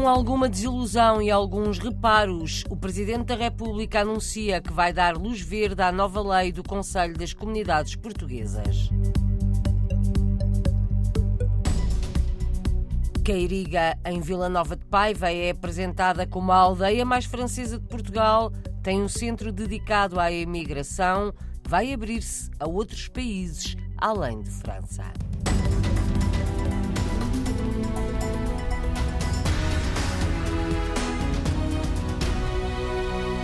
Com 0.00 0.08
alguma 0.08 0.48
desilusão 0.48 1.20
e 1.20 1.30
alguns 1.30 1.78
reparos, 1.78 2.64
o 2.70 2.74
Presidente 2.74 3.26
da 3.26 3.34
República 3.34 4.00
anuncia 4.00 4.58
que 4.58 4.72
vai 4.72 4.94
dar 4.94 5.14
luz 5.14 5.42
verde 5.42 5.82
à 5.82 5.92
nova 5.92 6.22
lei 6.22 6.50
do 6.50 6.62
Conselho 6.62 7.18
das 7.18 7.34
Comunidades 7.34 7.96
Portuguesas. 7.96 8.88
Cairiga, 13.22 13.98
em 14.06 14.22
Vila 14.22 14.48
Nova 14.48 14.74
de 14.74 14.86
Paiva, 14.86 15.30
é 15.30 15.50
apresentada 15.50 16.26
como 16.26 16.50
a 16.50 16.56
aldeia 16.56 17.04
mais 17.04 17.26
francesa 17.26 17.78
de 17.78 17.86
Portugal, 17.86 18.50
tem 18.82 19.02
um 19.02 19.08
centro 19.08 19.52
dedicado 19.52 20.18
à 20.18 20.32
imigração, 20.32 21.30
vai 21.68 21.92
abrir-se 21.92 22.50
a 22.58 22.66
outros 22.66 23.06
países 23.06 23.76
além 23.98 24.40
de 24.40 24.48
França. 24.48 25.12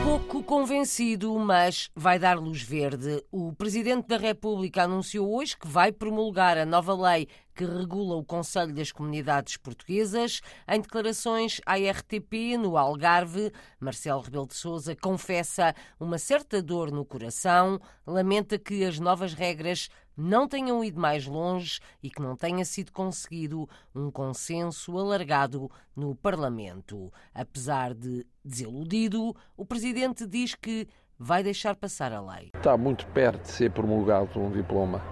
Pouco 0.07 0.41
convencido, 0.41 1.37
mas 1.37 1.91
vai 1.93 2.17
dar 2.17 2.39
luz 2.39 2.63
verde. 2.63 3.25
O 3.29 3.53
Presidente 3.53 4.07
da 4.07 4.17
República 4.17 4.85
anunciou 4.85 5.35
hoje 5.35 5.57
que 5.59 5.67
vai 5.67 5.91
promulgar 5.91 6.57
a 6.57 6.65
nova 6.65 6.95
lei 6.95 7.27
que 7.53 7.65
regula 7.65 8.15
o 8.15 8.25
Conselho 8.25 8.73
das 8.73 8.93
Comunidades 8.93 9.57
Portuguesas. 9.57 10.41
Em 10.69 10.81
declarações 10.81 11.61
à 11.67 11.75
RTP 11.75 12.57
no 12.57 12.77
Algarve, 12.77 13.51
Marcelo 13.81 14.21
Rebelo 14.21 14.47
de 14.47 14.55
Sousa 14.55 14.95
confessa 14.95 15.75
uma 15.99 16.19
certa 16.19 16.63
dor 16.63 16.93
no 16.93 17.05
coração, 17.05 17.81
lamenta 18.07 18.61
que 18.61 18.85
as 18.85 19.01
novas 19.01 19.35
regras 19.35 19.89
não 20.17 20.49
tenham 20.49 20.83
ido 20.83 21.01
mais 21.01 21.27
longe 21.27 21.79
e 22.03 22.09
que 22.09 22.23
não 22.23 22.37
tenha 22.37 22.65
sido 22.65 22.93
conseguido 22.93 23.69
um 23.95 24.11
consenso 24.11 24.97
alargado 24.99 25.71
no 25.95 26.15
Parlamento. 26.15 27.13
Apesar 27.35 27.95
de 27.95 28.27
desiludido, 28.45 29.35
o 29.57 29.67
Presidente 29.67 30.27
diz 30.27 30.55
que 30.55 30.89
vai 31.19 31.43
deixar 31.43 31.77
passar 31.77 32.13
a 32.13 32.21
lei. 32.21 32.51
Está 32.55 32.77
muito 32.77 33.07
perto 33.09 33.43
de 33.43 33.49
ser 33.49 33.71
promulgado 33.71 34.39
um 34.39 34.51
diploma 34.51 35.03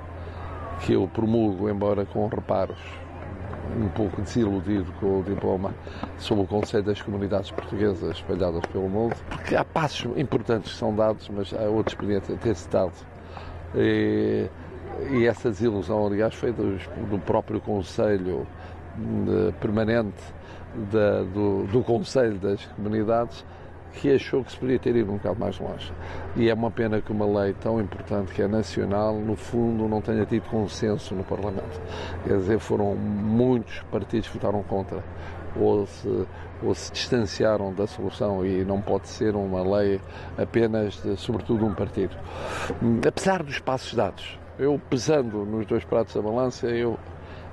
que 0.85 0.93
eu 0.93 1.09
promulgo, 1.09 1.69
embora 1.69 2.05
com 2.05 2.27
reparos, 2.27 2.79
um 3.77 3.89
pouco 3.89 4.21
desiludido 4.21 4.93
com 4.95 5.21
o 5.21 5.23
diploma 5.23 5.75
sobre 6.19 6.45
o 6.45 6.47
Conselho 6.47 6.85
das 6.85 7.01
Comunidades 7.01 7.51
Portuguesas 7.51 8.17
espalhadas 8.17 8.65
pelo 8.67 8.89
mundo, 8.89 9.17
porque 9.29 9.57
há 9.57 9.65
passos 9.65 10.17
importantes 10.19 10.73
que 10.73 10.79
são 10.79 10.95
dados, 10.95 11.29
mas 11.29 11.53
há 11.55 11.63
outros 11.63 11.95
podiam 11.95 12.21
ter-se 12.21 12.69
dado. 12.69 12.93
E, 13.75 14.49
e, 15.11 15.27
essa 15.27 15.51
desilusão, 15.51 16.07
aliás, 16.07 16.35
foi 16.35 16.53
do, 16.53 16.79
do 17.09 17.19
próprio 17.19 17.61
Conselho 17.61 18.47
de, 18.97 19.53
permanente 19.61 20.23
da, 20.93 21.23
do, 21.23 21.65
do 21.65 21.83
Conselho 21.83 22.39
das 22.39 22.65
Comunidades, 22.67 23.45
que 23.95 24.11
achou 24.13 24.43
que 24.43 24.53
se 24.53 24.59
podia 24.59 24.79
ter 24.79 24.97
ido 24.97 25.13
um 25.13 25.17
bocado 25.17 25.39
mais 25.39 25.59
longe. 25.59 25.93
E 26.37 26.49
é 26.49 26.55
uma 26.55 26.71
pena 26.71 27.01
que 27.01 27.13
uma 27.13 27.27
lei 27.27 27.55
tão 27.55 27.81
importante, 27.81 28.33
que 28.33 28.43
é 28.43 28.49
nacional, 28.49 29.15
no 29.15 29.37
fundo 29.37 29.89
não 29.89 30.01
tenha 30.01 30.27
tido 30.27 30.49
consenso 30.49 31.15
no 31.15 31.23
Parlamento. 31.23 31.81
Quer 32.25 32.39
dizer, 32.39 32.59
foram 32.59 32.95
muitos 32.97 33.83
partidos 33.91 34.29
que 34.29 34.39
votaram 34.39 34.63
contra 34.65 35.03
ou 35.57 35.87
se, 35.87 36.27
ou 36.63 36.75
se 36.75 36.93
distanciaram 36.93 37.73
da 37.73 37.87
solução 37.87 38.45
e 38.45 38.65
não 38.65 38.81
pode 38.81 39.09
ser 39.09 39.37
uma 39.37 39.63
lei 39.63 40.01
apenas 40.37 41.01
de, 41.03 41.17
sobretudo, 41.17 41.65
um 41.65 41.75
partido. 41.75 42.17
Apesar 43.07 43.43
dos 43.43 43.61
passos 43.61 43.95
dados, 43.95 44.39
eu 44.59 44.81
pesando 44.91 45.45
nos 45.45 45.67
dois 45.67 45.85
pratos 45.85 46.15
da 46.15 46.23
balança, 46.23 46.67
eu 46.69 46.99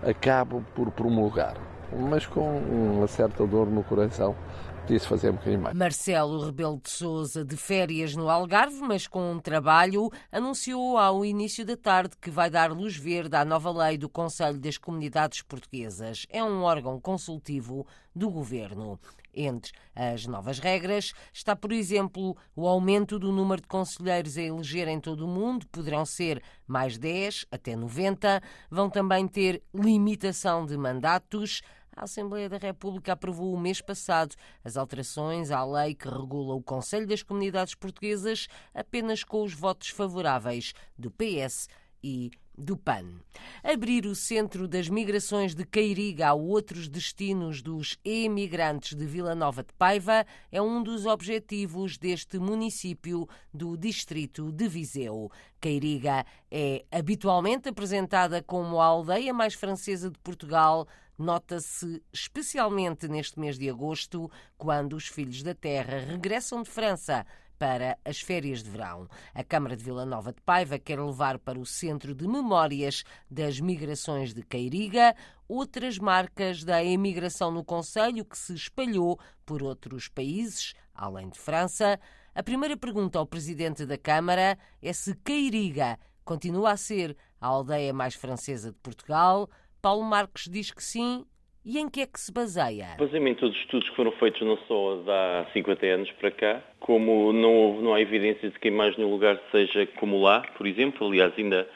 acabo 0.04 0.64
por 0.76 0.92
promulgar, 0.92 1.56
mas 1.92 2.26
com 2.26 2.58
uma 2.58 3.08
certa 3.08 3.46
dor 3.46 3.68
no 3.68 3.84
coração, 3.84 4.36
podia-se 4.82 5.08
fazer 5.08 5.30
um 5.30 5.34
bocadinho 5.34 5.62
mais. 5.62 5.76
Marcelo 5.76 6.46
Rebelo 6.46 6.80
de 6.84 6.90
Sousa, 6.90 7.46
de 7.46 7.56
férias 7.56 8.16
no 8.16 8.30
Algarve, 8.30 8.82
mas 8.82 9.08
com 9.08 9.32
um 9.32 9.40
trabalho, 9.40 10.10
anunciou 10.32 10.98
ao 10.98 11.24
início 11.24 11.66
da 11.66 11.78
tarde 11.78 12.16
que 12.20 12.30
vai 12.30 12.50
dar 12.50 12.72
luz 12.72 12.98
verde 12.98 13.36
à 13.36 13.46
nova 13.46 13.72
lei 13.72 13.98
do 13.98 14.10
Conselho 14.10 14.60
das 14.60 14.78
Comunidades 14.78 15.42
Portuguesas. 15.42 16.26
É 16.30 16.44
um 16.44 16.64
órgão 16.64 17.00
consultivo 17.00 17.86
do 18.16 18.30
governo. 18.30 19.00
Entre 19.34 19.72
as 19.96 20.26
novas 20.26 20.60
regras 20.60 21.14
está, 21.34 21.56
por 21.56 21.72
exemplo, 21.72 22.36
o 22.56 22.68
aumento 22.68 23.18
do 23.18 23.32
número 23.32 23.62
de 23.62 23.68
conselheiros 23.68 24.38
a 24.38 24.42
eleger 24.42 24.88
em 24.88 25.00
todo 25.00 25.26
o 25.26 25.28
mundo, 25.28 25.68
poderão 25.68 26.06
ser 26.06 26.42
mais 26.68 26.98
10 26.98 27.46
até 27.52 27.76
90, 27.76 28.42
vão 28.70 28.90
também 28.90 29.28
ter 29.28 29.64
limitação 29.74 30.66
de 30.66 30.78
mandatos. 30.78 31.62
A 31.96 32.06
Assembleia 32.06 32.50
da 32.50 32.58
República 32.58 33.14
aprovou 33.14 33.54
o 33.54 33.60
mês 33.60 33.82
passado 33.82 34.36
as 34.64 34.78
alterações 34.78 35.52
à 35.52 35.64
lei 35.64 35.94
que 35.94 36.08
regula 36.08 36.56
o 36.56 36.64
Conselho 36.64 37.06
das 37.06 37.22
Comunidades 37.22 37.76
Portuguesas 37.76 38.48
apenas 38.74 39.24
com 39.24 39.44
os 39.44 39.54
votos 39.54 39.90
favoráveis 39.90 40.74
do 40.98 41.12
PS 41.12 41.68
e 42.04 42.32
do 42.62 42.78
PAN. 42.78 43.20
Abrir 43.64 44.06
o 44.06 44.16
centro 44.16 44.68
das 44.68 44.88
migrações 44.88 45.56
de 45.56 45.66
Cairiga 45.66 46.30
a 46.30 46.34
outros 46.34 46.88
destinos 46.88 47.62
dos 47.62 47.98
emigrantes 48.06 48.96
de 48.96 49.06
Vila 49.06 49.36
Nova 49.36 49.64
de 49.64 49.74
Paiva 49.74 50.26
é 50.52 50.62
um 50.62 50.84
dos 50.84 51.06
objetivos 51.06 51.98
deste 51.98 52.38
município 52.40 53.28
do 53.54 53.76
distrito 53.76 54.52
de 54.52 54.68
Viseu. 54.68 55.32
Cairiga 55.60 56.26
é 56.50 56.86
habitualmente 56.92 57.70
apresentada 57.70 58.42
como 58.42 58.80
a 58.80 58.86
aldeia 58.86 59.34
mais 59.34 59.54
francesa 59.54 60.10
de 60.10 60.20
Portugal, 60.20 60.88
nota-se 61.18 62.02
especialmente 62.12 63.08
neste 63.08 63.40
mês 63.40 63.58
de 63.58 63.70
agosto, 63.70 64.30
quando 64.58 64.96
os 64.96 65.08
filhos 65.08 65.44
da 65.44 65.54
terra 65.54 66.00
regressam 66.00 66.64
de 66.64 66.70
França 66.70 67.26
para 67.62 67.96
as 68.04 68.20
férias 68.20 68.64
de 68.64 68.72
verão. 68.72 69.08
A 69.36 69.44
Câmara 69.44 69.78
de 69.78 69.84
Vila 69.84 70.04
Nova 70.04 70.34
de 70.34 70.42
Paiva 70.42 70.80
quer 70.80 71.00
levar 71.00 71.38
para 71.38 71.60
o 71.60 71.66
Centro 71.66 72.16
de 72.16 72.28
Memórias 72.28 73.04
das 73.30 73.60
Migrações 73.60 74.34
de 74.34 74.42
Cairiga 74.42 75.16
outras 75.48 76.00
marcas 76.00 76.64
da 76.64 76.84
emigração 76.84 77.52
no 77.52 77.64
Conselho 77.64 78.26
que 78.26 78.36
se 78.36 78.56
espalhou 78.56 79.20
por 79.46 79.62
outros 79.62 80.08
países, 80.08 80.74
além 80.92 81.30
de 81.30 81.38
França. 81.38 82.00
A 82.34 82.42
primeira 82.42 82.76
pergunta 82.76 83.20
ao 83.20 83.28
Presidente 83.28 83.86
da 83.86 83.96
Câmara 83.96 84.58
é 84.82 84.92
se 84.92 85.14
Cairiga 85.18 86.00
continua 86.26 86.72
a 86.72 86.78
ser 86.78 87.16
a 87.40 87.46
aldeia 87.46 87.94
mais 87.94 88.16
francesa 88.16 88.72
de 88.72 88.78
Portugal. 88.80 89.48
Paulo 89.80 90.04
Marques 90.04 90.50
diz 90.50 90.72
que 90.72 90.84
sim 90.84 91.28
e 91.64 91.80
em 91.80 91.90
que 91.90 92.02
é 92.02 92.06
que 92.08 92.20
se 92.20 92.32
baseia? 92.32 92.96
Basicamente, 92.98 93.40
todos 93.40 93.56
os 93.56 93.62
estudos 93.62 93.90
que 93.90 93.96
foram 93.96 94.12
feitos 94.14 94.42
não 94.42 94.58
só 94.68 95.04
há 95.08 95.46
50 95.54 95.86
anos 95.86 96.12
para 96.14 96.32
cá, 96.32 96.62
como 96.80 97.32
não, 97.32 97.54
houve, 97.54 97.84
não 97.84 97.94
há 97.94 98.02
evidência 98.02 98.50
de 98.50 98.60
que 98.60 98.70
em 98.70 98.72
mais 98.72 98.98
nenhum 98.98 99.12
lugar 99.12 99.40
seja 99.52 99.86
como 100.00 100.22
lá, 100.22 100.42
por 100.58 100.66
exemplo. 100.66 101.08
Aliás, 101.08 101.34
ainda 101.38 101.68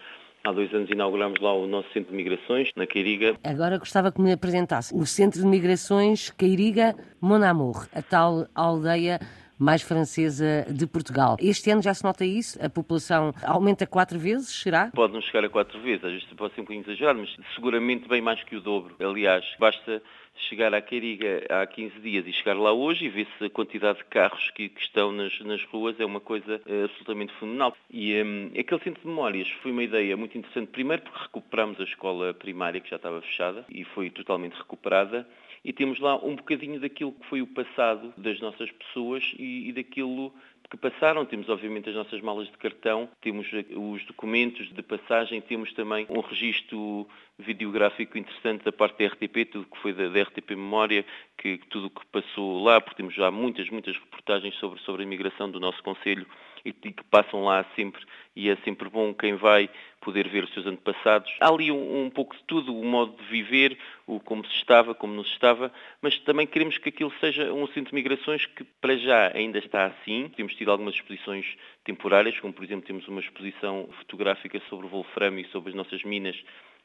Há 0.45 0.51
dois 0.51 0.71
anos 0.75 0.87
inauguramos 0.91 1.41
lá 1.41 1.51
o 1.55 1.65
nosso 1.65 1.91
Centro 1.91 2.11
de 2.11 2.17
Migrações, 2.17 2.69
na 2.75 2.85
Queiriga. 2.85 3.35
Agora 3.43 3.79
gostava 3.79 4.11
que 4.11 4.21
me 4.21 4.31
apresentasse 4.31 4.93
o 4.93 5.03
Centro 5.03 5.41
de 5.41 5.47
Migrações 5.47 6.29
Queiriga 6.29 6.95
Monamour, 7.19 7.87
a 7.91 8.03
tal 8.03 8.45
aldeia 8.53 9.19
mais 9.57 9.81
francesa 9.81 10.65
de 10.69 10.85
Portugal. 10.87 11.37
Este 11.39 11.71
ano 11.71 11.81
já 11.81 11.93
se 11.93 12.03
nota 12.03 12.25
isso? 12.25 12.63
A 12.63 12.69
população 12.69 13.33
aumenta 13.43 13.87
quatro 13.87 14.19
vezes, 14.19 14.49
será? 14.49 14.91
Pode 14.93 15.13
não 15.13 15.21
chegar 15.21 15.45
a 15.45 15.49
quatro 15.49 15.79
vezes, 15.81 16.03
às 16.03 16.11
vezes 16.11 16.27
pode 16.35 16.53
ser 16.53 16.61
um 16.61 16.63
bocadinho 16.63 16.85
exagerado, 16.85 17.19
mas 17.19 17.35
seguramente 17.55 18.07
bem 18.07 18.21
mais 18.21 18.43
que 18.43 18.55
o 18.55 18.61
dobro. 18.61 18.95
Aliás, 18.99 19.45
basta 19.59 20.01
chegar 20.35 20.73
à 20.73 20.81
Queriga 20.81 21.45
há 21.49 21.65
15 21.65 21.99
dias 21.99 22.27
e 22.27 22.33
chegar 22.33 22.55
lá 22.55 22.71
hoje 22.71 23.05
e 23.05 23.09
ver 23.09 23.27
se 23.37 23.45
a 23.45 23.49
quantidade 23.49 23.99
de 23.99 24.05
carros 24.05 24.51
que, 24.51 24.69
que 24.69 24.81
estão 24.81 25.11
nas, 25.11 25.39
nas, 25.41 25.63
ruas 25.65 25.99
é 25.99 26.05
uma 26.05 26.19
coisa 26.19 26.61
uh, 26.65 26.85
absolutamente 26.85 27.33
fenomenal. 27.39 27.75
E 27.89 28.21
um, 28.21 28.47
aquele 28.59 28.81
centro 28.81 29.01
de 29.01 29.07
memórias 29.07 29.49
foi 29.61 29.71
uma 29.71 29.83
ideia 29.83 30.17
muito 30.17 30.37
interessante, 30.37 30.69
primeiro 30.69 31.03
porque 31.03 31.19
recuperamos 31.23 31.79
a 31.79 31.83
escola 31.83 32.33
primária 32.33 32.81
que 32.81 32.89
já 32.89 32.97
estava 32.97 33.21
fechada 33.21 33.65
e 33.69 33.83
foi 33.83 34.09
totalmente 34.09 34.55
recuperada 34.55 35.27
e 35.65 35.73
temos 35.73 35.99
lá 35.99 36.15
um 36.23 36.35
bocadinho 36.35 36.79
daquilo 36.79 37.11
que 37.11 37.25
foi 37.25 37.41
o 37.41 37.47
passado 37.47 38.13
das 38.15 38.39
nossas 38.39 38.71
pessoas 38.71 39.33
e, 39.39 39.69
e 39.69 39.73
daquilo 39.73 40.31
que 40.69 40.77
passaram. 40.77 41.25
Temos, 41.25 41.49
obviamente, 41.49 41.89
as 41.89 41.95
nossas 41.95 42.21
malas 42.21 42.45
de 42.45 42.57
cartão, 42.59 43.09
temos 43.19 43.47
os 43.75 44.05
documentos 44.05 44.71
de 44.71 44.83
passagem, 44.83 45.41
temos 45.41 45.73
também 45.73 46.05
um 46.07 46.19
registro 46.19 47.07
videográfico 47.39 48.15
interessante 48.15 48.63
da 48.63 48.71
parte 48.71 48.99
da 48.99 49.11
RTP, 49.11 49.45
tudo 49.51 49.65
que 49.65 49.81
foi 49.81 49.91
da, 49.91 50.07
da 50.07 50.21
RTP 50.21 50.51
Memória, 50.51 51.03
que, 51.35 51.57
tudo 51.69 51.87
o 51.87 51.89
que 51.89 52.05
passou 52.07 52.63
lá, 52.63 52.79
porque 52.79 52.97
temos 52.97 53.15
já 53.15 53.31
muitas, 53.31 53.67
muitas 53.71 53.97
reportagens 53.97 54.53
sobre, 54.55 54.79
sobre 54.81 55.01
a 55.01 55.05
imigração 55.05 55.49
do 55.49 55.59
nosso 55.59 55.81
Conselho 55.81 56.27
e 56.65 56.73
que 56.73 57.03
passam 57.05 57.43
lá 57.43 57.63
sempre 57.75 58.01
e 58.35 58.49
é 58.49 58.55
sempre 58.57 58.89
bom 58.89 59.13
quem 59.13 59.35
vai 59.35 59.69
poder 60.01 60.27
ver 60.27 60.43
os 60.43 60.53
seus 60.53 60.65
antepassados. 60.65 61.31
Há 61.39 61.49
ali 61.49 61.71
um, 61.71 62.05
um, 62.05 62.09
pouco 62.09 62.35
de 62.35 62.43
tudo, 62.43 62.77
o 62.77 62.85
modo 62.85 63.15
de 63.17 63.23
viver, 63.23 63.77
o 64.05 64.19
como 64.19 64.45
se 64.45 64.53
estava, 64.55 64.93
como 64.93 65.13
não 65.13 65.23
se 65.23 65.31
estava, 65.31 65.71
mas 66.01 66.19
também 66.19 66.45
queremos 66.45 66.77
que 66.77 66.89
aquilo 66.89 67.11
seja 67.19 67.51
um 67.53 67.65
centro 67.67 67.89
de 67.89 67.95
migrações 67.95 68.45
que 68.45 68.63
para 68.63 68.97
já 68.97 69.31
ainda 69.33 69.57
está 69.57 69.85
assim. 69.85 70.29
Temos 70.35 70.53
tido 70.55 70.69
algumas 70.69 70.95
exposições 70.95 71.45
temporárias, 71.83 72.39
como 72.39 72.53
por 72.53 72.63
exemplo 72.63 72.85
temos 72.85 73.07
uma 73.07 73.21
exposição 73.21 73.87
fotográfica 73.99 74.61
sobre 74.69 74.85
o 74.85 74.89
Wolfram 74.89 75.39
e 75.39 75.45
sobre 75.45 75.69
as 75.69 75.75
nossas 75.75 76.03
minas 76.03 76.35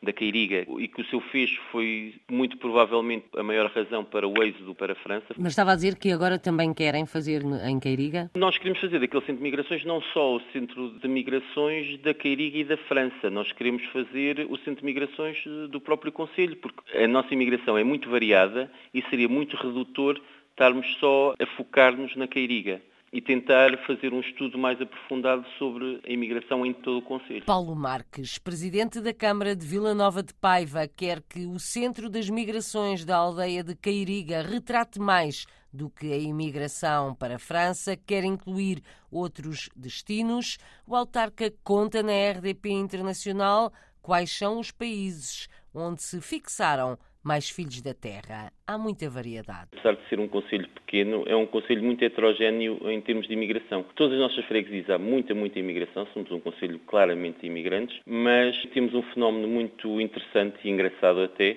da 0.02 0.12
Queiriga 0.12 0.67
e 0.79 0.88
que 0.88 1.02
o 1.02 1.05
seu 1.06 1.20
fecho 1.20 1.61
foi 1.70 2.14
muito 2.31 2.56
provavelmente 2.56 3.26
a 3.37 3.43
maior 3.43 3.70
razão 3.70 4.02
para 4.02 4.26
o 4.26 4.43
êxodo 4.43 4.75
para 4.75 4.94
a 4.94 4.97
França. 4.97 5.26
Mas 5.37 5.52
estava 5.52 5.73
a 5.73 5.75
dizer 5.75 5.97
que 5.97 6.11
agora 6.11 6.38
também 6.38 6.73
querem 6.73 7.05
fazer 7.05 7.43
em 7.67 7.79
Queiriga? 7.79 8.31
Nós 8.35 8.56
queremos 8.56 8.81
fazer 8.81 8.99
daquele 8.99 9.25
centro 9.25 9.37
de 9.37 9.43
migrações 9.43 9.85
não 9.85 10.00
só 10.00 10.37
o 10.37 10.41
centro 10.52 10.99
de 10.99 11.08
migrações 11.08 11.99
da 11.99 12.14
Queiriga 12.14 12.58
e 12.58 12.64
da 12.64 12.76
França, 12.76 13.29
nós 13.31 13.52
queremos 13.52 13.85
fazer 13.87 14.47
o 14.49 14.56
centro 14.58 14.81
de 14.81 14.85
migrações 14.85 15.37
do 15.69 15.81
próprio 15.81 16.12
Conselho, 16.12 16.56
porque 16.56 16.81
a 16.96 17.06
nossa 17.06 17.32
imigração 17.35 17.76
é 17.76 17.85
muito 17.85 18.08
variada 18.08 18.70
e 18.94 19.03
seria 19.11 19.29
muito 19.29 19.56
redutor 19.56 20.20
estarmos 20.50 20.87
só 20.99 21.35
a 21.38 21.46
focar-nos 21.56 22.17
na 22.17 22.26
Queiriga 22.26 22.81
e 23.12 23.20
tentar 23.20 23.76
fazer 23.86 24.12
um 24.12 24.20
estudo 24.20 24.56
mais 24.56 24.80
aprofundado 24.80 25.44
sobre 25.58 26.00
a 26.06 26.12
imigração 26.12 26.64
em 26.64 26.72
todo 26.72 26.98
o 26.98 27.02
Conselho. 27.02 27.44
Paulo 27.44 27.74
Marques, 27.74 28.38
presidente 28.38 29.00
da 29.00 29.12
Câmara 29.12 29.56
de 29.56 29.66
Vila 29.66 29.94
Nova 29.94 30.22
de 30.22 30.32
Paiva, 30.32 30.86
quer 30.86 31.20
que 31.22 31.44
o 31.44 31.58
Centro 31.58 32.08
das 32.08 32.30
Migrações 32.30 33.04
da 33.04 33.16
aldeia 33.16 33.64
de 33.64 33.74
Cairiga 33.74 34.42
retrate 34.42 35.00
mais 35.00 35.44
do 35.72 35.90
que 35.90 36.12
a 36.12 36.16
imigração 36.16 37.14
para 37.14 37.36
a 37.36 37.38
França, 37.38 37.96
quer 37.96 38.24
incluir 38.24 38.80
outros 39.10 39.68
destinos. 39.74 40.58
O 40.86 40.94
autarca 40.94 41.52
conta 41.64 42.02
na 42.02 42.12
RDP 42.12 42.70
Internacional 42.70 43.72
quais 44.00 44.30
são 44.30 44.58
os 44.58 44.70
países 44.70 45.48
onde 45.75 46.02
se 46.02 46.20
fixaram 46.20 46.99
mais 47.22 47.50
filhos 47.50 47.82
da 47.82 47.93
terra. 47.93 48.52
Há 48.67 48.78
muita 48.78 49.08
variedade. 49.11 49.69
Apesar 49.72 49.94
de 49.94 50.08
ser 50.08 50.19
um 50.19 50.28
conselho 50.28 50.69
pequeno, 50.69 51.25
é 51.26 51.37
um 51.37 51.46
conselho 51.46 51.82
muito 51.82 52.02
heterogéneo 52.02 52.78
em 52.90 53.00
termos 53.00 53.26
de 53.26 53.34
imigração. 53.34 53.84
Todas 53.94 54.14
as 54.14 54.20
nossas 54.20 54.44
freguesias 54.46 54.88
há 54.88 54.99
muita, 54.99 55.34
muita 55.34 55.58
imigração, 55.58 56.06
somos 56.14 56.31
um 56.31 56.40
conselho 56.40 56.78
claramente 56.87 57.40
de 57.40 57.46
imigrantes, 57.46 58.00
mas 58.06 58.61
temos 58.72 58.94
um 58.94 59.02
fenómeno 59.02 59.46
muito 59.49 60.00
interessante 60.00 60.56
e 60.64 60.70
engraçado 60.70 61.20
até, 61.22 61.56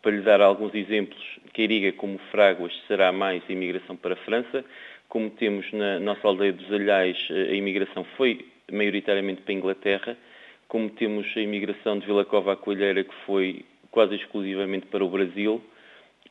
para 0.00 0.12
lhe 0.12 0.22
dar 0.22 0.40
alguns 0.40 0.74
exemplos, 0.74 1.22
Queiriga, 1.52 1.92
como 1.92 2.18
Fráguas, 2.30 2.72
será 2.88 3.12
mais 3.12 3.42
a 3.48 3.52
imigração 3.52 3.96
para 3.96 4.14
a 4.14 4.16
França, 4.16 4.64
como 5.08 5.28
temos 5.28 5.70
na 5.72 6.00
nossa 6.00 6.26
aldeia 6.26 6.54
dos 6.54 6.72
Alhais, 6.72 7.28
a 7.30 7.54
imigração 7.54 8.02
foi 8.16 8.46
maioritariamente 8.72 9.42
para 9.42 9.52
a 9.52 9.56
Inglaterra, 9.56 10.16
como 10.72 10.88
temos 10.88 11.26
a 11.36 11.40
imigração 11.40 11.98
de 11.98 12.06
Vila 12.06 12.24
Cova 12.24 12.54
à 12.54 12.56
Coelheira, 12.56 13.04
que 13.04 13.14
foi 13.26 13.62
quase 13.90 14.14
exclusivamente 14.14 14.86
para 14.86 15.04
o 15.04 15.10
Brasil, 15.10 15.60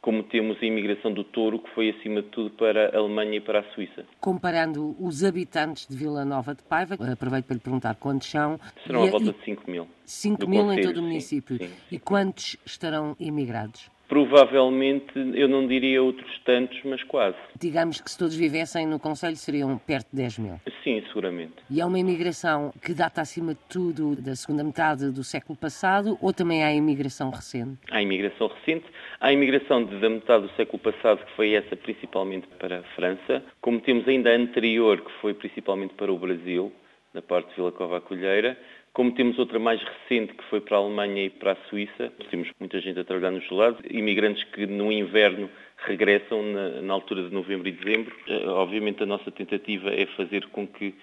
como 0.01 0.23
temos 0.23 0.57
a 0.59 0.65
imigração 0.65 1.13
do 1.13 1.23
touro, 1.23 1.59
que 1.59 1.69
foi 1.75 1.91
acima 1.91 2.23
de 2.23 2.29
tudo 2.29 2.49
para 2.49 2.89
a 2.89 2.97
Alemanha 2.97 3.35
e 3.35 3.39
para 3.39 3.59
a 3.59 3.63
Suíça. 3.75 4.03
Comparando 4.19 4.95
os 4.99 5.23
habitantes 5.23 5.87
de 5.87 5.95
Vila 5.95 6.25
Nova 6.25 6.55
de 6.55 6.63
Paiva, 6.63 6.95
aproveito 6.95 7.45
para 7.45 7.53
lhe 7.53 7.59
perguntar 7.59 7.93
quantos 7.97 8.31
são. 8.31 8.59
Serão 8.83 9.03
à 9.03 9.11
volta 9.11 9.31
de 9.31 9.45
5 9.45 9.69
mil. 9.69 9.87
5 10.05 10.49
mil 10.49 10.73
em 10.73 10.81
todo 10.81 10.97
o 10.97 11.03
município. 11.03 11.57
Sim, 11.57 11.67
sim. 11.67 11.73
E 11.91 11.99
quantos 11.99 12.57
estarão 12.65 13.15
imigrados? 13.19 13.91
Provavelmente, 14.11 15.13
eu 15.15 15.47
não 15.47 15.65
diria 15.65 16.03
outros 16.03 16.37
tantos, 16.39 16.77
mas 16.83 17.01
quase. 17.03 17.37
Digamos 17.57 18.01
que 18.01 18.11
se 18.11 18.17
todos 18.17 18.35
vivessem 18.35 18.85
no 18.85 18.99
Conselho 18.99 19.37
seriam 19.37 19.77
perto 19.77 20.09
de 20.11 20.17
10 20.17 20.39
mil. 20.39 20.59
Sim, 20.83 21.01
seguramente. 21.07 21.53
E 21.69 21.79
é 21.79 21.85
uma 21.85 21.97
imigração 21.97 22.73
que 22.83 22.93
data 22.93 23.21
acima 23.21 23.53
de 23.53 23.61
tudo 23.69 24.21
da 24.21 24.35
segunda 24.35 24.65
metade 24.65 25.09
do 25.11 25.23
século 25.23 25.57
passado 25.57 26.17
ou 26.21 26.33
também 26.33 26.61
há 26.61 26.73
imigração 26.73 27.29
recente? 27.29 27.79
Há 27.89 28.01
imigração 28.01 28.47
recente. 28.49 28.85
Há 29.21 29.31
imigração 29.31 29.85
da 29.85 30.09
metade 30.09 30.45
do 30.45 30.53
século 30.57 30.79
passado, 30.79 31.25
que 31.25 31.31
foi 31.37 31.53
essa 31.53 31.73
principalmente 31.77 32.49
para 32.59 32.79
a 32.79 32.83
França. 32.95 33.41
Como 33.61 33.79
temos 33.79 34.05
ainda 34.09 34.29
a 34.29 34.35
anterior, 34.35 34.99
que 34.99 35.11
foi 35.21 35.33
principalmente 35.33 35.93
para 35.93 36.11
o 36.11 36.19
Brasil, 36.19 36.69
na 37.13 37.21
parte 37.21 37.49
de 37.51 37.55
Vila 37.55 37.71
Cova 37.71 38.01
Colheira. 38.01 38.57
Como 38.93 39.13
temos 39.13 39.39
outra 39.39 39.57
mais 39.57 39.81
recente 39.81 40.33
que 40.33 40.43
foi 40.49 40.59
para 40.59 40.75
a 40.75 40.81
Alemanha 40.81 41.23
e 41.23 41.29
para 41.29 41.53
a 41.53 41.55
Suíça, 41.69 42.11
temos 42.29 42.49
muita 42.59 42.81
gente 42.81 42.99
a 42.99 43.05
trabalhar 43.05 43.31
nos 43.31 43.49
lados, 43.49 43.79
imigrantes 43.89 44.43
que 44.43 44.65
no 44.65 44.91
inverno 44.91 45.49
regressam 45.77 46.43
na, 46.43 46.81
na 46.81 46.93
altura 46.93 47.23
de 47.23 47.33
novembro 47.33 47.69
e 47.69 47.71
dezembro. 47.71 48.13
Eh, 48.27 48.49
obviamente 48.49 49.01
a 49.01 49.05
nossa 49.05 49.31
tentativa 49.31 49.89
é 49.93 50.05
fazer 50.07 50.45
com 50.47 50.67
que 50.67 50.93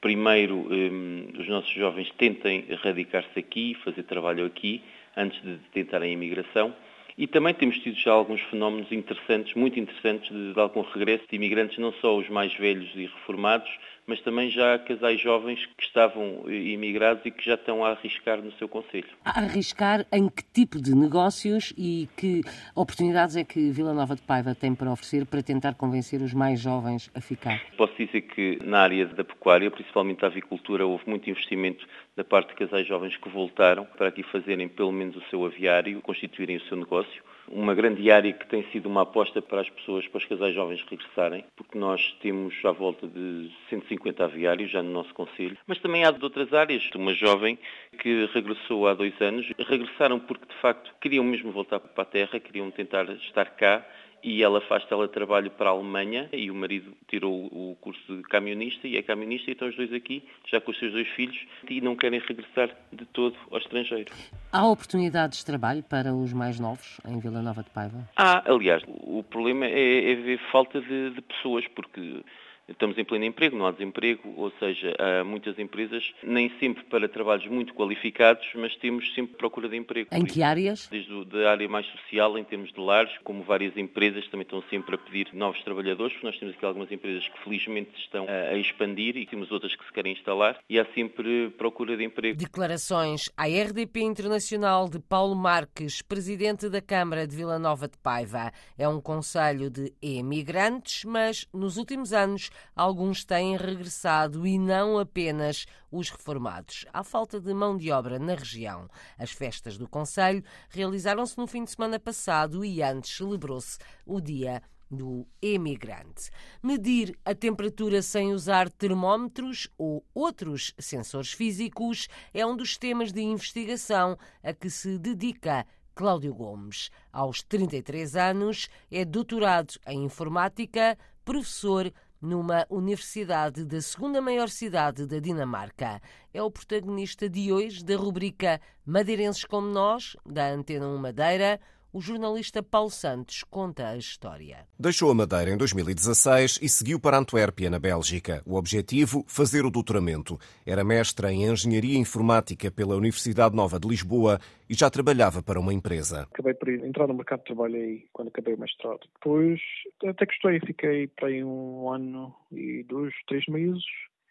primeiro 0.00 0.56
um, 0.56 1.28
os 1.38 1.46
nossos 1.46 1.70
jovens 1.70 2.10
tentem 2.18 2.64
radicar-se 2.82 3.38
aqui, 3.38 3.76
fazer 3.84 4.02
trabalho 4.02 4.44
aqui, 4.44 4.82
antes 5.16 5.40
de 5.40 5.56
tentarem 5.72 6.10
a 6.10 6.12
imigração. 6.14 6.74
E 7.16 7.28
também 7.28 7.54
temos 7.54 7.78
tido 7.78 7.96
já 7.96 8.10
alguns 8.10 8.40
fenómenos 8.42 8.90
interessantes, 8.90 9.54
muito 9.54 9.78
interessantes, 9.78 10.28
de, 10.28 10.52
de 10.52 10.60
algum 10.60 10.82
regresso 10.82 11.24
de 11.30 11.36
imigrantes, 11.36 11.78
não 11.78 11.92
só 11.92 12.16
os 12.16 12.28
mais 12.28 12.52
velhos 12.54 12.90
e 12.96 13.06
reformados, 13.06 13.70
mas 14.06 14.20
também 14.20 14.50
já 14.50 14.78
casais 14.78 15.20
jovens 15.20 15.66
que 15.76 15.84
estavam 15.84 16.44
imigrados 16.48 17.24
e 17.26 17.30
que 17.30 17.44
já 17.44 17.54
estão 17.54 17.84
a 17.84 17.90
arriscar 17.90 18.40
no 18.40 18.52
seu 18.52 18.68
conselho. 18.68 19.08
A 19.24 19.40
arriscar 19.40 20.06
em 20.12 20.28
que 20.28 20.44
tipo 20.52 20.80
de 20.80 20.94
negócios 20.94 21.72
e 21.76 22.08
que 22.16 22.42
oportunidades 22.74 23.36
é 23.36 23.44
que 23.44 23.70
Vila 23.70 23.92
Nova 23.92 24.14
de 24.14 24.22
Paiva 24.22 24.54
tem 24.54 24.74
para 24.74 24.92
oferecer 24.92 25.26
para 25.26 25.42
tentar 25.42 25.74
convencer 25.74 26.22
os 26.22 26.32
mais 26.32 26.60
jovens 26.60 27.10
a 27.14 27.20
ficar? 27.20 27.60
Posso 27.76 27.94
dizer 27.96 28.22
que 28.22 28.58
na 28.62 28.80
área 28.80 29.06
da 29.06 29.24
pecuária, 29.24 29.70
principalmente 29.70 30.20
da 30.20 30.28
avicultura, 30.28 30.86
houve 30.86 31.04
muito 31.08 31.28
investimento 31.28 31.86
da 32.16 32.24
parte 32.24 32.50
de 32.50 32.54
casais 32.54 32.86
jovens 32.86 33.16
que 33.16 33.28
voltaram 33.28 33.84
para 33.96 34.08
aqui 34.08 34.22
fazerem 34.22 34.68
pelo 34.68 34.92
menos 34.92 35.16
o 35.16 35.22
seu 35.28 35.44
aviário, 35.44 36.00
constituírem 36.00 36.56
o 36.56 36.62
seu 36.62 36.76
negócio 36.76 37.22
uma 37.48 37.74
grande 37.74 38.10
área 38.10 38.32
que 38.32 38.46
tem 38.46 38.64
sido 38.70 38.88
uma 38.88 39.02
aposta 39.02 39.40
para 39.40 39.60
as 39.60 39.70
pessoas, 39.70 40.06
para 40.08 40.18
os 40.18 40.24
casais 40.24 40.54
jovens 40.54 40.84
regressarem, 40.88 41.44
porque 41.56 41.78
nós 41.78 42.16
temos 42.20 42.54
à 42.64 42.72
volta 42.72 43.06
de 43.06 43.50
150 43.70 44.24
aviários 44.24 44.70
já 44.70 44.82
no 44.82 44.90
nosso 44.90 45.12
Conselho, 45.14 45.56
mas 45.66 45.78
também 45.78 46.04
há 46.04 46.10
de 46.10 46.22
outras 46.22 46.52
áreas. 46.52 46.88
Uma 46.94 47.14
jovem 47.14 47.58
que 47.98 48.28
regressou 48.32 48.86
há 48.86 48.94
dois 48.94 49.18
anos, 49.20 49.46
regressaram 49.58 50.18
porque 50.18 50.46
de 50.46 50.60
facto 50.60 50.92
queriam 51.00 51.24
mesmo 51.24 51.52
voltar 51.52 51.80
para 51.80 52.02
a 52.02 52.06
terra, 52.06 52.40
queriam 52.40 52.70
tentar 52.70 53.04
estar 53.10 53.46
cá 53.56 53.84
e 54.26 54.42
ela 54.42 54.60
faz 54.60 54.84
teletrabalho 54.86 55.52
para 55.52 55.70
a 55.70 55.72
Alemanha 55.72 56.28
e 56.32 56.50
o 56.50 56.54
marido 56.54 56.92
tirou 57.06 57.46
o 57.46 57.76
curso 57.80 58.16
de 58.16 58.22
camionista 58.24 58.88
e 58.88 58.96
é 58.96 59.02
camionista 59.02 59.48
e 59.48 59.52
estão 59.52 59.68
os 59.68 59.76
dois 59.76 59.92
aqui, 59.92 60.20
já 60.50 60.60
com 60.60 60.72
os 60.72 60.78
seus 60.80 60.92
dois 60.92 61.06
filhos 61.10 61.38
e 61.70 61.80
não 61.80 61.94
querem 61.94 62.18
regressar 62.18 62.68
de 62.92 63.06
todo 63.06 63.36
ao 63.52 63.58
estrangeiro. 63.58 64.12
Há 64.50 64.66
oportunidades 64.66 65.38
de 65.38 65.46
trabalho 65.46 65.84
para 65.84 66.12
os 66.12 66.32
mais 66.32 66.58
novos 66.58 67.00
em 67.08 67.20
Vila 67.20 67.40
Nova 67.40 67.62
de 67.62 67.70
Paiva? 67.70 68.08
Há, 68.16 68.50
aliás, 68.50 68.82
o 68.88 69.22
problema 69.22 69.64
é, 69.64 70.10
é 70.10 70.14
ver 70.16 70.40
falta 70.50 70.80
de, 70.80 71.10
de 71.10 71.22
pessoas, 71.22 71.64
porque 71.68 72.24
estamos 72.68 72.98
em 72.98 73.04
pleno 73.04 73.24
emprego, 73.24 73.56
não 73.56 73.66
há 73.66 73.70
desemprego, 73.70 74.32
ou 74.36 74.50
seja, 74.58 74.94
há 74.98 75.24
muitas 75.24 75.58
empresas, 75.58 76.12
nem 76.22 76.50
sempre 76.58 76.84
para 76.84 77.08
trabalhos 77.08 77.46
muito 77.46 77.74
qualificados, 77.74 78.46
mas 78.54 78.74
temos 78.76 79.12
sempre 79.14 79.36
procura 79.36 79.68
de 79.68 79.76
emprego. 79.76 80.08
Em 80.12 80.24
que 80.24 80.42
áreas? 80.42 80.88
Desde 80.88 81.44
a 81.44 81.50
área 81.50 81.68
mais 81.68 81.86
social, 81.86 82.36
em 82.36 82.44
termos 82.44 82.72
de 82.72 82.80
lares, 82.80 83.16
como 83.22 83.42
várias 83.42 83.76
empresas 83.76 84.15
também 84.30 84.42
estão 84.42 84.62
sempre 84.70 84.94
a 84.94 84.98
pedir 84.98 85.28
novos 85.32 85.62
trabalhadores, 85.62 86.12
porque 86.14 86.26
nós 86.26 86.38
temos 86.38 86.54
aqui 86.54 86.64
algumas 86.64 86.90
empresas 86.90 87.28
que 87.28 87.44
felizmente 87.44 87.90
estão 87.98 88.26
a 88.28 88.56
expandir 88.56 89.16
e 89.16 89.26
temos 89.26 89.50
outras 89.50 89.74
que 89.74 89.84
se 89.84 89.92
querem 89.92 90.12
instalar, 90.12 90.58
e 90.68 90.78
há 90.78 90.86
sempre 90.94 91.50
procura 91.50 91.96
de 91.96 92.04
emprego. 92.04 92.38
Declarações 92.38 93.30
à 93.36 93.46
RDP 93.46 94.00
Internacional 94.00 94.88
de 94.88 94.98
Paulo 94.98 95.34
Marques, 95.34 96.02
presidente 96.02 96.68
da 96.68 96.80
Câmara 96.80 97.26
de 97.26 97.36
Vila 97.36 97.58
Nova 97.58 97.88
de 97.88 97.98
Paiva. 97.98 98.52
É 98.78 98.88
um 98.88 99.00
conselho 99.00 99.70
de 99.70 99.92
emigrantes, 100.00 101.04
mas 101.04 101.46
nos 101.52 101.76
últimos 101.76 102.12
anos 102.12 102.50
alguns 102.74 103.24
têm 103.24 103.56
regressado 103.56 104.46
e 104.46 104.58
não 104.58 104.98
apenas 104.98 105.66
os 105.90 106.10
reformados. 106.10 106.84
Há 106.92 107.02
falta 107.02 107.40
de 107.40 107.52
mão 107.54 107.76
de 107.76 107.90
obra 107.90 108.18
na 108.18 108.34
região. 108.34 108.88
As 109.18 109.30
festas 109.30 109.78
do 109.78 109.88
Conselho 109.88 110.42
realizaram-se 110.68 111.36
no 111.38 111.46
fim 111.46 111.64
de 111.64 111.70
semana 111.70 111.98
passado 111.98 112.64
e 112.64 112.82
antes 112.82 113.16
celebrou-se 113.16 113.78
o 114.06 114.20
Dia 114.20 114.62
do 114.90 115.26
emigrante. 115.42 116.30
Medir 116.62 117.18
a 117.24 117.34
temperatura 117.34 118.00
sem 118.02 118.32
usar 118.32 118.70
termómetros 118.70 119.68
ou 119.76 120.04
outros 120.14 120.72
sensores 120.78 121.32
físicos 121.32 122.08
é 122.32 122.46
um 122.46 122.56
dos 122.56 122.78
temas 122.78 123.12
de 123.12 123.20
investigação 123.20 124.16
a 124.42 124.52
que 124.52 124.70
se 124.70 124.98
dedica 124.98 125.66
Cláudio 125.94 126.34
Gomes. 126.34 126.90
Aos 127.12 127.42
33 127.42 128.16
anos, 128.16 128.68
é 128.90 129.04
doutorado 129.04 129.74
em 129.86 130.04
informática, 130.04 130.96
professor 131.24 131.92
numa 132.20 132.66
universidade 132.70 133.64
da 133.64 133.80
segunda 133.80 134.20
maior 134.20 134.48
cidade 134.48 135.06
da 135.06 135.18
Dinamarca. 135.18 136.00
É 136.32 136.42
o 136.42 136.50
protagonista 136.50 137.28
de 137.28 137.52
hoje 137.52 137.84
da 137.84 137.96
rubrica 137.96 138.60
Madeirenses 138.84 139.44
como 139.44 139.68
Nós, 139.68 140.16
da 140.24 140.50
Antena 140.50 140.88
1 140.88 140.98
Madeira, 140.98 141.60
o 141.96 142.00
jornalista 142.02 142.62
Paulo 142.62 142.90
Santos 142.90 143.42
conta 143.42 143.88
a 143.88 143.96
história. 143.96 144.66
Deixou 144.78 145.10
a 145.10 145.14
Madeira 145.14 145.50
em 145.50 145.56
2016 145.56 146.58
e 146.60 146.68
seguiu 146.68 147.00
para 147.00 147.16
Antuérpia, 147.16 147.70
na 147.70 147.78
Bélgica. 147.78 148.42
O 148.44 148.56
objetivo, 148.56 149.24
fazer 149.26 149.64
o 149.64 149.70
doutoramento. 149.70 150.38
Era 150.66 150.84
mestra 150.84 151.32
em 151.32 151.44
Engenharia 151.44 151.98
Informática 151.98 152.70
pela 152.70 152.96
Universidade 152.96 153.56
Nova 153.56 153.80
de 153.80 153.88
Lisboa 153.88 154.38
e 154.68 154.74
já 154.74 154.90
trabalhava 154.90 155.42
para 155.42 155.58
uma 155.58 155.72
empresa. 155.72 156.28
Acabei 156.30 156.52
por 156.52 156.68
entrar 156.68 157.06
no 157.06 157.14
mercado 157.14 157.38
de 157.38 157.46
trabalho 157.46 157.76
aí, 157.76 158.04
quando 158.12 158.28
acabei 158.28 158.52
o 158.52 158.60
mestrado. 158.60 159.00
Depois, 159.14 159.58
até 160.04 160.26
gostei, 160.26 160.60
fiquei 160.66 161.06
para 161.06 161.28
aí 161.28 161.42
um 161.42 161.90
ano 161.90 162.34
e 162.52 162.84
dois, 162.86 163.14
três 163.26 163.46
meses 163.46 163.82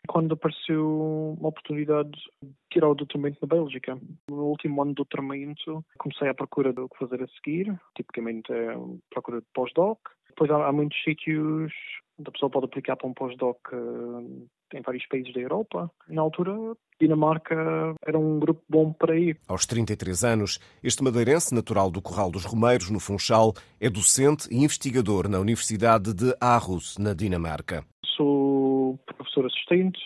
quando 0.05 0.33
apareceu 0.33 1.35
uma 1.39 1.49
oportunidade 1.49 2.11
de 2.41 2.51
tirar 2.71 2.89
o 2.89 2.95
doutoramento 2.95 3.39
na 3.41 3.47
Bélgica. 3.47 3.97
No 4.29 4.45
último 4.45 4.81
ano 4.81 4.91
do 4.91 4.95
doutoramento 4.97 5.83
comecei 5.97 6.27
à 6.27 6.33
procura 6.33 6.73
do 6.73 6.89
que 6.89 6.97
fazer 6.97 7.23
a 7.23 7.27
seguir, 7.27 7.73
tipicamente 7.95 8.51
é 8.51 8.75
procura 9.09 9.41
de 9.41 9.47
pós-doc. 9.53 9.99
Depois 10.29 10.51
há, 10.51 10.67
há 10.67 10.71
muitos 10.71 11.01
sítios 11.03 11.71
onde 12.19 12.29
a 12.29 12.31
pessoa 12.31 12.49
pode 12.49 12.65
aplicar 12.65 12.95
para 12.95 13.07
um 13.07 13.13
pós-doc 13.13 13.57
eh, 13.71 14.45
em 14.73 14.81
vários 14.81 15.05
países 15.07 15.33
da 15.33 15.39
Europa. 15.39 15.89
Na 16.07 16.21
altura, 16.21 16.53
Dinamarca 16.99 17.93
era 18.05 18.17
um 18.17 18.39
grupo 18.39 18.61
bom 18.69 18.93
para 18.93 19.17
ir. 19.17 19.37
Aos 19.47 19.65
33 19.65 20.23
anos, 20.23 20.59
este 20.83 21.03
madeirense, 21.03 21.53
natural 21.53 21.91
do 21.91 22.01
Corral 22.01 22.31
dos 22.31 22.45
Romeiros, 22.45 22.89
no 22.89 22.99
Funchal, 22.99 23.53
é 23.79 23.89
docente 23.89 24.47
e 24.51 24.63
investigador 24.63 25.27
na 25.27 25.39
Universidade 25.39 26.13
de 26.13 26.35
Aarhus, 26.39 26.97
na 26.97 27.13
Dinamarca. 27.13 27.83
Sou 28.15 28.97
professor 29.05 29.45
assistente, 29.45 29.99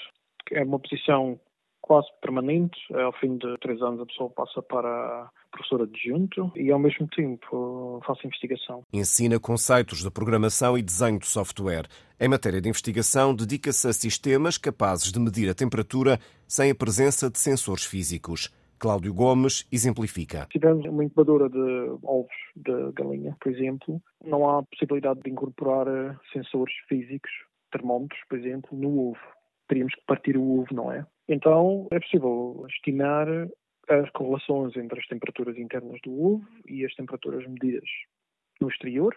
é 0.52 0.64
uma 0.64 0.80
posição 0.80 1.40
quase 1.90 2.08
permanente. 2.22 2.78
Ao 2.94 3.12
fim 3.14 3.38
de 3.38 3.58
três 3.60 3.82
anos, 3.82 4.02
a 4.02 4.06
pessoa 4.06 4.30
passa 4.30 4.62
para 4.62 5.30
professor 5.52 5.82
adjunto 5.82 6.52
e, 6.56 6.72
ao 6.72 6.78
mesmo 6.78 7.08
tempo, 7.08 8.00
faço 8.06 8.28
investigação. 8.28 8.84
Ensina 8.94 9.40
conceitos 9.40 10.04
de 10.04 10.12
programação 10.12 10.78
e 10.78 10.84
desenho 10.84 11.18
de 11.18 11.26
software. 11.26 11.88
Em 12.22 12.28
matéria 12.28 12.60
de 12.60 12.68
investigação, 12.68 13.34
dedica-se 13.34 13.88
a 13.88 13.94
sistemas 13.94 14.58
capazes 14.58 15.10
de 15.10 15.18
medir 15.18 15.50
a 15.50 15.56
temperatura 15.56 16.20
sem 16.46 16.70
a 16.70 16.76
presença 16.76 17.30
de 17.30 17.40
sensores 17.40 17.86
físicos. 17.86 18.54
Cláudio 18.78 19.14
Gomes 19.14 19.66
exemplifica. 19.72 20.42
Se 20.52 20.60
tivermos 20.60 20.86
uma 20.86 21.06
incubadora 21.06 21.50
de 21.50 21.98
ovos 22.04 22.36
de 22.58 22.92
galinha, 22.92 23.38
por 23.40 23.50
exemplo, 23.54 24.02
não 24.22 24.50
há 24.50 24.62
possibilidade 24.64 25.22
de 25.22 25.30
incorporar 25.30 25.88
eh, 25.88 26.14
sensores 26.34 26.74
físicos, 26.90 27.32
termómetros, 27.72 28.20
por 28.28 28.38
exemplo, 28.38 28.78
no 28.78 29.12
ovo. 29.12 29.20
Teríamos 29.70 29.96
que 29.96 30.02
partir 30.06 30.36
o 30.36 30.60
ovo, 30.60 30.74
não 30.74 30.92
é? 30.92 31.06
Então 31.30 31.88
é 31.90 32.02
possível 32.02 32.66
estimar 32.68 33.28
as 33.88 34.10
correlações 34.12 34.76
entre 34.76 35.00
as 35.00 35.08
temperaturas 35.08 35.58
internas 35.58 36.02
do 36.04 36.12
ovo 36.22 36.46
e 36.68 36.86
as 36.86 36.94
temperaturas 36.96 37.48
medidas 37.48 37.88
no 38.60 38.68
exterior. 38.68 39.16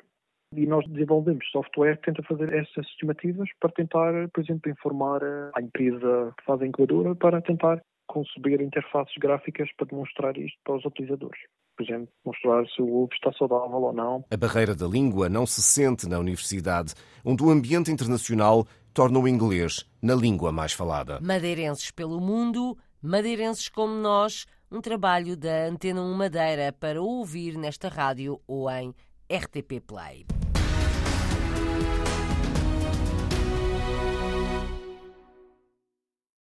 E 0.55 0.67
nós 0.67 0.87
desenvolvemos 0.89 1.51
software 1.51 1.97
que 1.97 2.13
tenta 2.13 2.23
fazer 2.25 2.53
essas 2.53 2.87
estimativas 2.87 3.49
para 3.59 3.73
tentar, 3.73 4.29
por 4.29 4.43
exemplo, 4.43 4.71
informar 4.71 5.23
a 5.55 5.63
empresa 5.63 6.35
que 6.39 6.45
faz 6.45 6.61
a 6.61 6.67
incubadora 6.67 7.15
para 7.15 7.41
tentar 7.41 7.83
conceber 8.07 8.61
interfaces 8.61 9.15
gráficas 9.19 9.69
para 9.77 9.87
demonstrar 9.87 10.37
isto 10.37 10.59
para 10.65 10.77
os 10.77 10.85
utilizadores. 10.85 11.41
Por 11.77 11.85
exemplo, 11.85 12.09
mostrar 12.25 12.67
se 12.67 12.83
o 12.83 12.95
ovo 13.03 13.11
está 13.15 13.33
saudável 13.33 13.79
ou 13.79 13.93
não. 13.93 14.25
A 14.31 14.37
barreira 14.37 14.75
da 14.75 14.87
língua 14.87 15.29
não 15.29 15.47
se 15.47 15.63
sente 15.63 16.07
na 16.07 16.19
universidade, 16.19 16.95
onde 17.25 17.43
o 17.43 17.51
ambiente 17.51 17.91
internacional 17.91 18.67
torna 18.93 19.19
o 19.19 19.27
inglês 19.27 19.89
na 20.03 20.15
língua 20.15 20.53
mais 20.53 20.75
falada. 20.75 21.19
Madeirenses 21.23 21.91
pelo 21.91 22.21
mundo, 22.21 22.77
madeirenses 23.01 23.71
como 23.71 23.95
nós, 23.95 24.47
um 24.71 24.83
trabalho 24.83 25.35
da 25.35 25.67
Antena 25.67 26.03
1 26.03 26.15
Madeira 26.15 26.73
para 26.73 27.01
ouvir 27.01 27.57
nesta 27.57 27.89
rádio 27.89 28.39
ou 28.47 28.71
em 28.71 28.95
RTP 29.31 29.81
Play. 29.87 30.27